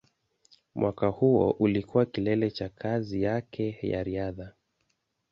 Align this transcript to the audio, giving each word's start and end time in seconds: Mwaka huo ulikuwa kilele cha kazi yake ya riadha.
Mwaka 0.75 1.07
huo 1.07 1.49
ulikuwa 1.59 2.05
kilele 2.05 2.51
cha 2.51 2.69
kazi 2.69 3.21
yake 3.21 3.77
ya 3.83 4.03
riadha. 4.03 4.53